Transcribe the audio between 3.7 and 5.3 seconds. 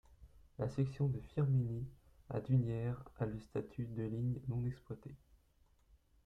de ligne non exploitée.